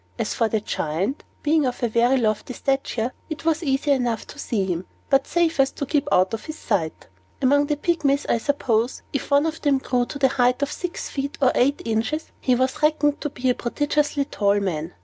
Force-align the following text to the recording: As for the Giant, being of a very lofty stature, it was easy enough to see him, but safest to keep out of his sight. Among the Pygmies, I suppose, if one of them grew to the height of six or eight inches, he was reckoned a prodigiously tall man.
As 0.17 0.33
for 0.33 0.47
the 0.49 0.59
Giant, 0.61 1.23
being 1.43 1.63
of 1.67 1.83
a 1.83 1.87
very 1.87 2.17
lofty 2.17 2.55
stature, 2.55 3.13
it 3.29 3.45
was 3.45 3.61
easy 3.61 3.91
enough 3.91 4.25
to 4.25 4.39
see 4.39 4.65
him, 4.65 4.87
but 5.11 5.27
safest 5.27 5.75
to 5.75 5.85
keep 5.85 6.07
out 6.11 6.33
of 6.33 6.45
his 6.45 6.57
sight. 6.57 7.05
Among 7.39 7.67
the 7.67 7.77
Pygmies, 7.77 8.25
I 8.27 8.39
suppose, 8.39 9.03
if 9.13 9.29
one 9.29 9.45
of 9.45 9.61
them 9.61 9.77
grew 9.77 10.07
to 10.07 10.17
the 10.17 10.27
height 10.27 10.63
of 10.63 10.71
six 10.71 11.15
or 11.39 11.51
eight 11.53 11.83
inches, 11.85 12.31
he 12.39 12.55
was 12.55 12.81
reckoned 12.81 13.23
a 13.23 13.53
prodigiously 13.53 14.25
tall 14.25 14.59
man. 14.59 14.95